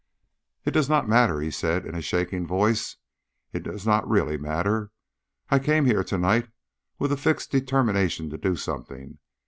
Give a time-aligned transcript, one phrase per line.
[0.65, 2.95] "It does not matter," he said, in a shaking voice.
[3.53, 4.89] "It does not really matter.
[5.51, 6.49] I came here to night
[6.97, 9.19] with the fixed determination to do something.